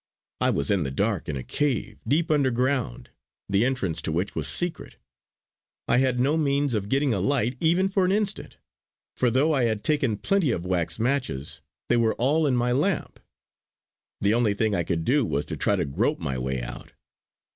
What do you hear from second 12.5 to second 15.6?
my lamp. The only thing I could do was to